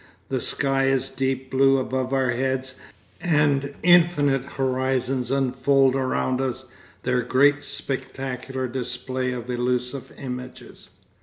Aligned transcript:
The 0.29 0.39
sky 0.39 0.85
is 0.85 1.11
deep 1.11 1.51
blue 1.51 1.77
above 1.77 2.11
our 2.11 2.31
heads, 2.31 2.73
and 3.21 3.75
infinite 3.83 4.41
horizons 4.45 5.29
unfold 5.29 5.95
around 5.95 6.41
us 6.41 6.65
their 7.03 7.21
great 7.21 7.63
spectacular 7.63 8.67
display 8.67 9.31
of 9.31 9.47
illusive 9.51 10.11
images. 10.17 10.89